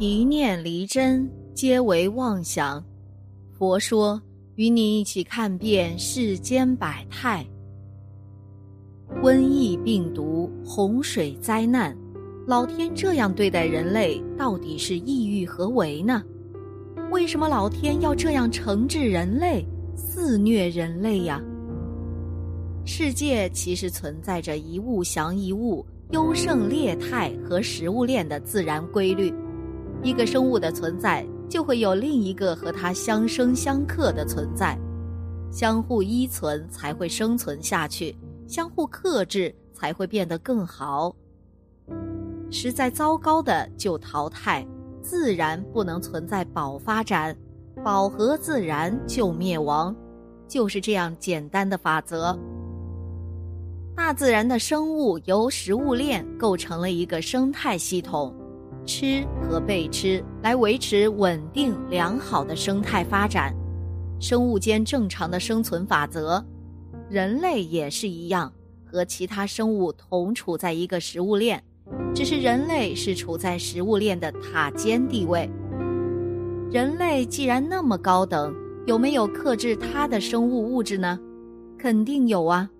[0.00, 2.80] 一念离真，皆为妄想。
[3.58, 4.22] 佛说，
[4.54, 7.44] 与你一起看遍世间百态。
[9.20, 11.96] 瘟疫、病毒、洪水、灾难，
[12.46, 16.22] 老天这样对待人类，到底是意欲何为呢？
[17.10, 21.42] 为什么老天要这样惩治人类、肆虐人类呀？
[22.84, 29.34] 世界其实存在着一物降一物、优胜劣汰和食物链的自然规律。
[30.02, 34.78] 一个生物的存在，就会有另一个和它相生相克的存在，
[35.50, 38.16] 相互依存才会生存下去，
[38.46, 41.14] 相互克制才会变得更好。
[42.50, 44.66] 实在糟糕的就淘汰，
[45.02, 47.36] 自然不能存在保发展，
[47.84, 49.94] 饱和自然就灭亡，
[50.46, 52.38] 就是这样简单的法则。
[53.96, 58.32] 大自然的生物由食物链构成了一个生态系统。
[58.88, 63.54] 吃和被吃来维持稳定良好的生态发展，
[64.18, 66.42] 生物间正常的生存法则，
[67.10, 68.50] 人类也是一样，
[68.86, 71.62] 和其他生物同处在一个食物链，
[72.14, 75.48] 只是人类是处在食物链的塔尖地位。
[76.72, 78.54] 人类既然那么高等，
[78.86, 81.20] 有没有克制它的生物物质呢？
[81.78, 82.70] 肯定有啊！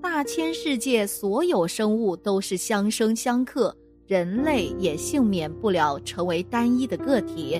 [0.00, 3.76] 大千世界所有生物都是相生相克。
[4.12, 7.58] 人类也幸免不了成为单一的个体，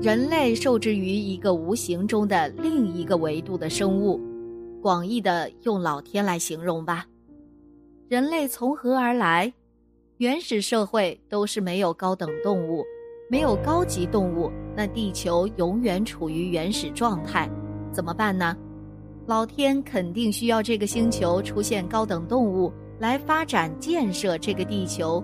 [0.00, 4.20] 人类受制于一个无形中的另一个维度的生物，
[4.80, 7.04] 广义的用老天来形容吧。
[8.08, 9.52] 人类从何而来？
[10.18, 12.84] 原始社会都是没有高等动物，
[13.28, 17.50] 没有高级动物，那地球永远处于原始状态，
[17.90, 18.56] 怎么办呢？
[19.26, 25.20] 老天肯定需要这个星球出现高等动物来发展建设这个地球。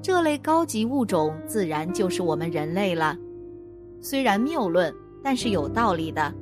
[0.00, 3.16] 这类高级物种自然就是我们人类了。
[4.00, 6.32] 虽然谬论，但是有道理的。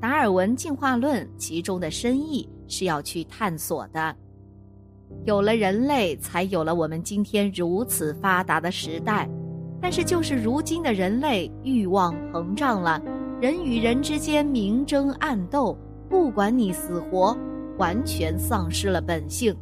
[0.00, 4.14] 达尔文进化论其中的深意是要去探索的。
[5.24, 9.28] 有了人类，才有了我们今天如此发达的时代。
[9.80, 13.00] 但是就是如今的人类欲望膨胀了，
[13.40, 15.76] 人与人之间明争暗斗，
[16.08, 17.36] 不管你死活，
[17.76, 19.54] 完全丧失了本性。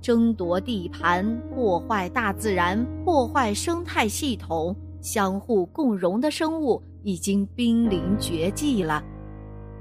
[0.00, 9.02] 争夺地盘，破坏大自然，破坏生态系统，相互共荣的生物已经濒临绝迹了。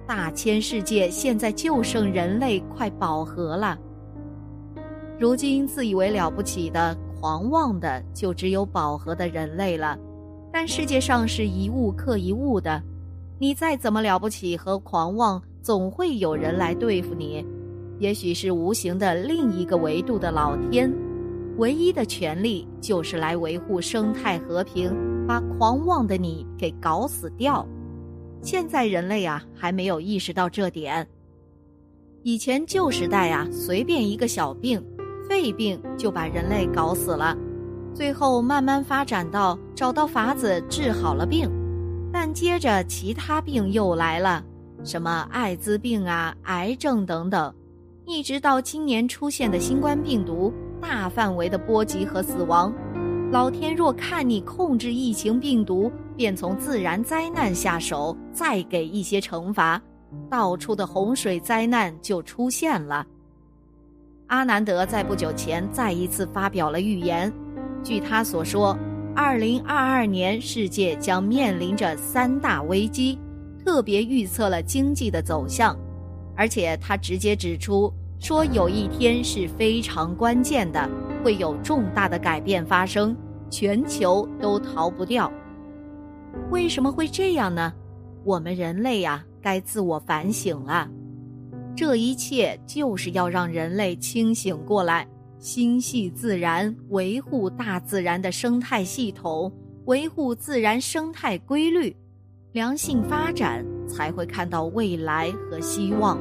[0.08, 3.78] 大千世界现在就剩人类快饱和了。
[5.20, 9.98] 如今自以为了不起的、狂妄的，就只有饱和的人类了。
[10.52, 12.82] 但世界上是一物克一物的，
[13.38, 17.46] 你再怎么了不起和狂妄，总会有人来对付你。
[18.00, 20.92] 也许是无形的另一个维度的老天，
[21.58, 24.96] 唯一的权利就是来维护生态和平，
[25.28, 27.68] 把狂妄的你给搞死掉。
[28.42, 31.06] 现在人类啊还没有意识到这点。
[32.24, 34.82] 以前旧时代啊，随便一个小病，
[35.28, 37.38] 肺病就把人类搞死了，
[37.94, 41.50] 最后慢慢发展到找到法子治好了病，
[42.14, 44.42] 但接着其他病又来了，
[44.86, 47.54] 什么艾滋病啊、癌症等等。
[48.12, 52.74] 一直到今年出现的新冠病毒，大范围的波及和死亡，
[53.32, 59.80] 老天若看你控制疫情病毒，便从自然灾难下手，再给一些惩罚，
[60.28, 63.06] 到处的洪水灾难就出现了。
[64.26, 67.32] 阿南德在不久前再一次发表了预言，
[67.84, 68.76] 据他所说，
[69.16, 73.20] 二零二二年世界将面临着三大危机，
[73.64, 75.78] 特别预测了经济的走向。
[76.36, 80.90] 而且他直接指出说，有一天是非常关键的，
[81.24, 83.16] 会有重大的改变发生，
[83.50, 85.32] 全球都逃不掉。
[86.52, 87.74] 为什么会这样呢？
[88.26, 90.88] 我们人类呀，该自我反省了。
[91.76, 95.08] 这一切就是要让人类清醒过来，
[95.40, 99.52] 心系自然，维护大自然的生态系统，
[99.86, 101.96] 维护自然生态规律。
[102.52, 106.18] 良性发展才会看到未来和希望。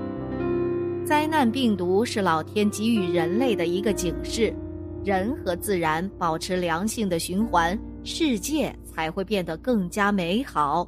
[1.08, 4.54] 灾难病毒是老天给予人类的一个警示，
[5.02, 10.86] 人和自然保持良性的循环，世界才会变得更加美好。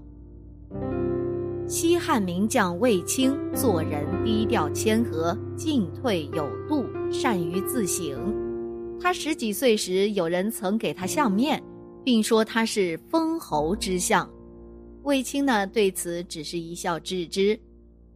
[1.67, 8.15] 西汉名将卫青做人低调谦和，进退有度，善于自省。
[9.01, 11.63] 他十几岁时，有人曾给他相面，
[12.05, 14.31] 并说他是封侯之相。
[15.03, 17.59] 卫青呢，对此只是一笑置之。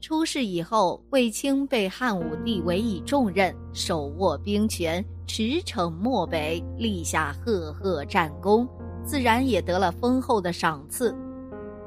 [0.05, 8.69] 出世以后，卫青被汉武帝委以重任，手握兵权，驰骋漠北，立下赫赫战功，
[9.03, 11.17] 自然也得了丰厚的赏赐。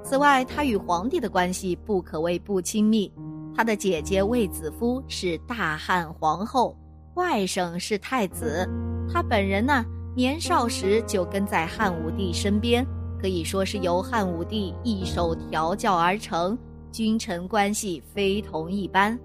[0.03, 3.13] 此外，他与皇帝的关系不可谓不亲密。
[3.55, 6.75] 他的姐姐卫子夫是大汉皇后，
[7.13, 8.67] 外甥是太子。
[9.13, 9.85] 他本人呢，
[10.15, 12.83] 年少时就跟在汉武帝身边，
[13.21, 16.57] 可以说是由汉武帝一手调教而成，
[16.91, 19.17] 君臣关系非同一般。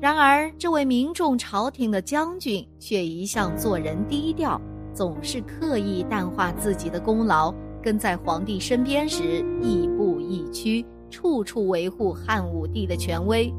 [0.00, 4.60] 然而，这位名重朝廷的将军却一向做人低调，
[4.92, 13.52] 总是刻意淡化自己的功劳，跟在皇帝身边时亦步亦趋，处处维护汉武帝的权威。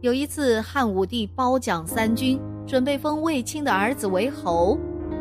[0.00, 4.76] 有一次，汉武帝褒奖三军，准备封卫青的儿子为侯，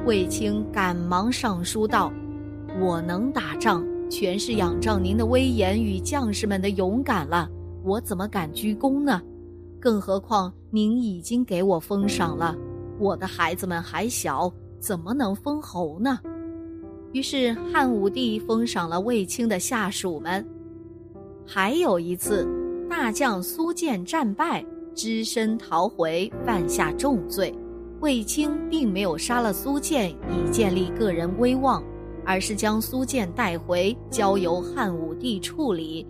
[0.06, 2.12] 卫青赶忙上书道
[2.82, 7.50] ：“我能打仗，全是仰仗您的威严与将士们的勇敢了，
[7.84, 9.22] 我怎么敢鞠躬呢？”
[9.80, 12.56] 更何况您已经给我封赏了，
[12.98, 16.19] 我的孩子们还小，怎么能封侯呢？
[17.12, 20.46] 于是汉武帝封赏了卫青的下属们。
[21.46, 22.48] 还有一次，
[22.90, 24.66] 大将苏建战败，
[24.96, 27.54] 只身逃回，犯下重罪。
[28.01, 31.84] 卫青并没有杀了苏建以建立个人威望，
[32.25, 36.06] 而是将苏建带回，交由汉武帝处理。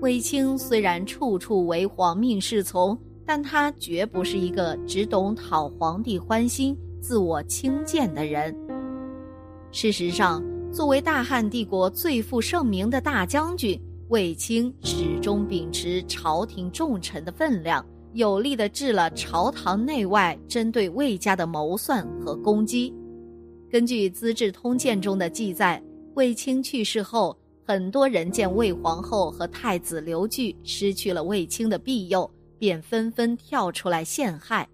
[0.00, 2.98] 卫青虽然处处为皇命侍从。
[3.24, 8.54] 但他绝不是一个只懂讨皇帝欢心、自我轻贱的人。
[9.70, 10.42] 事实上，
[10.72, 22.92] 作为大汉帝国最负盛名的大将军，卫青始终秉持朝廷重臣的分量，有力地治了朝堂内外针对卫家的谋算和攻击。
[23.72, 25.82] 根据《资治通鉴》中的记载，
[26.12, 27.34] 卫青去世后，
[27.66, 32.30] 很多人见魏皇后和太子刘据失去了卫青的庇佑。
[32.58, 34.68] 便纷纷跳出来陷害。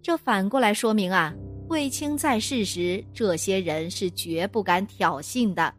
[0.00, 1.34] 这反过来说明啊，
[1.68, 5.74] 卫青在世时，这些人是绝不敢挑衅的。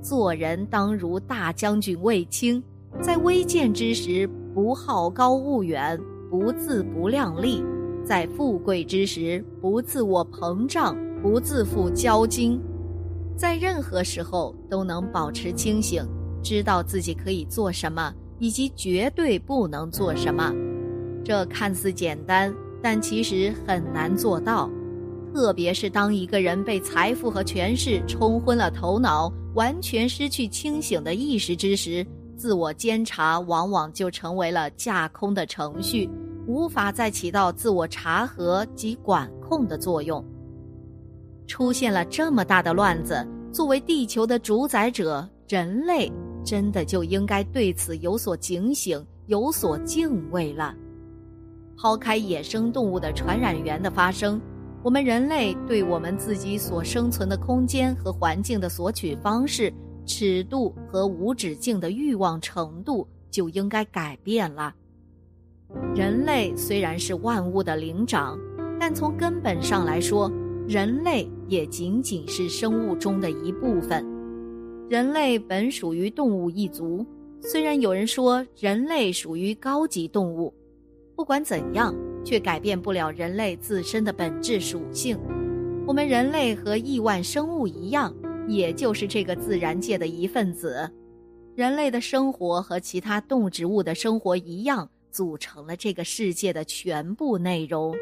[0.00, 2.62] 做人当如大将军卫青，
[3.02, 5.98] 在危贱之时不好高骛远，
[6.30, 7.60] 不自不量力；
[8.06, 12.58] 在富贵之时不自我膨胀，不自负骄矜。
[13.36, 16.04] 在任何时候都能保持清醒，
[16.42, 18.12] 知道自己可以做什么。
[18.42, 20.50] 以及绝对不能做什么，
[21.22, 22.50] 这看似简单，
[22.82, 24.66] 但其实很难做到。
[25.34, 32.02] 特别是当一个人被财富和权势冲昏了头脑，完全失去清醒的意识之时，
[32.34, 36.08] 自我监察往往就成为了架空的程序，
[36.46, 40.24] 无法再起到自我查核及管控的作用。
[41.50, 46.10] 出现了这么大的乱子，作为地球的主宰者，人类。
[46.44, 50.72] 真的就应该对此有所警醒，有所敬畏了。
[51.76, 54.40] 抛开野生动物的传染源的发生，
[54.80, 59.72] 我们人类对我们自己所生存的空间和环境的索取方式、
[60.06, 64.72] 尺度和无止境的欲望程度就应该改变了。
[65.96, 68.38] 人类虽然是万物的灵长，
[68.78, 70.32] 但从根本上来说，
[70.70, 74.06] 人类也仅仅是生物中的一部分。
[74.88, 77.04] 人类本属于动物一族，
[77.40, 80.54] 虽然有人说人类属于高级动物，
[81.16, 81.92] 不管怎样，
[82.24, 85.18] 却改变不了人类自身的本质属性。
[85.88, 88.14] 我们人类和亿万生物一样，
[88.46, 90.88] 也就是这个自然界的一份子。
[91.56, 97.92] 人类的生活和其他动植物的生活一样，组成了这个世界的全部内容。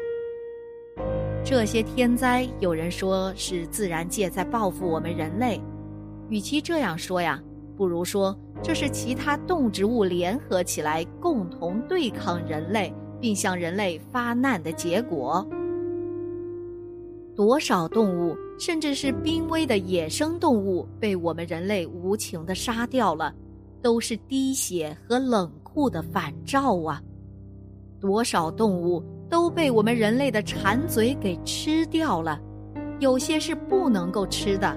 [1.43, 5.59] 这些天灾，有人说是自然界在报复我们人类。
[6.29, 7.41] 与其这样说呀，
[7.75, 15.45] 不如说这是其他动植物联合起来共同对抗人类，并向人类发难的结果。
[17.35, 23.33] 多少动物，甚至是濒危的野生动物，被我们人类无情的杀掉了，
[23.81, 27.01] 都是滴血和冷酷的反照啊！
[27.99, 32.39] 多少动物都被我们人类的馋嘴给吃掉了，
[32.99, 34.75] 有些是不能够吃的。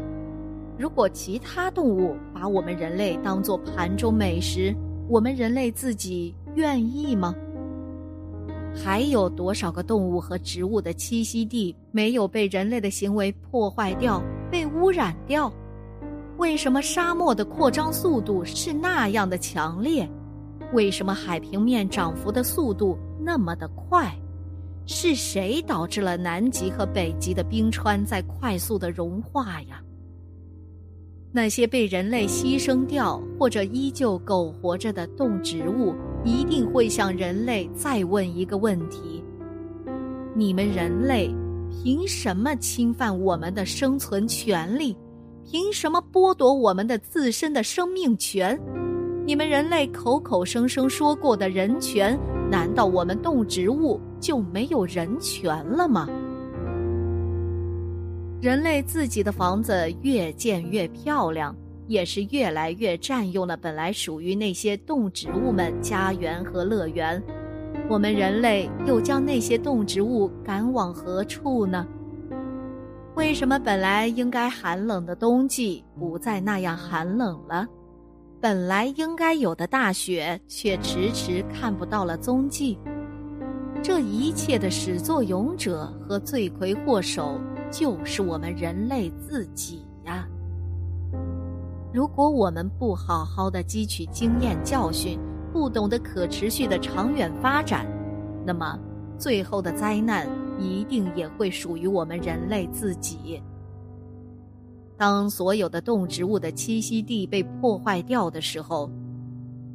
[0.78, 4.75] 如果其他动物把我们人类当作盘中美食，
[5.09, 7.35] 我们人类自己愿意吗？
[8.75, 15.52] 还有多少个动物和植物的栖息地没有被人类的行为破坏掉、被污染掉？
[16.38, 20.09] 为什么沙漠的扩张速度是那样的强烈？
[20.73, 24.11] 为什么海平面涨幅的速度那么的快？
[24.87, 29.83] 是谁导致了南极和北极的冰川在快速的融化呀？
[31.35, 39.25] 那些被人类牺牲掉或者依旧苟活着的动植物，一定会向人类再问一个问题：
[40.35, 41.35] 你们人类
[41.71, 44.95] 凭什么侵犯我们的生存权利？
[45.43, 48.61] 凭什么剥夺我们的自身的生命权？
[49.25, 52.19] 你们人类口口声声说过的人权，
[52.51, 56.09] 难道我们动植物就没有人权了吗？
[58.41, 61.55] 人类自己的房子越建越漂亮，
[61.88, 67.21] 也是越来越占用了本来属于那些动植物们家园和乐园。
[67.88, 71.85] 我们人类又将那些动植物赶往何处呢？
[73.17, 77.67] 为什么本来应该寒冷的冬季不再那样寒冷了？
[78.41, 82.79] 本来应该有的大雪却迟迟看不到了踪迹。
[83.83, 87.41] 这一切的始作俑者和罪魁祸首。
[87.73, 90.29] 就是我们人类自己呀！
[91.91, 95.19] 如果我们不好好的汲取经验教训，
[95.55, 97.87] 不懂得可持续的长远发展，
[98.45, 98.79] 那么
[99.17, 103.43] 最后的灾难一定也会属于我们人类自己。
[104.99, 108.91] 当所有的动植物的栖息地被破坏掉的时候，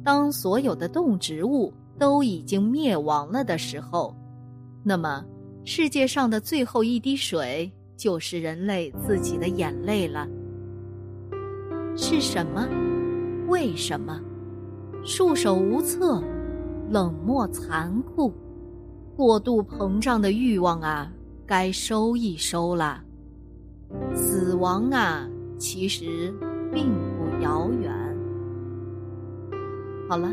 [0.04, 4.14] 当所有的动植物都已经灭亡了的时候，
[4.82, 5.24] 那么
[5.64, 7.70] 世界上的最后一滴水。
[7.98, 10.24] 就是人类自己的眼泪了。
[11.96, 12.64] 是什么？
[13.48, 14.20] 为什么？
[15.04, 16.22] 束手无策，
[16.90, 18.32] 冷漠残酷，
[19.16, 21.10] 过度膨胀的欲望啊，
[21.44, 23.02] 该收一收了。
[24.14, 25.28] 死亡啊，
[25.58, 26.32] 其实
[26.72, 27.92] 并不遥远。
[30.08, 30.32] 好了，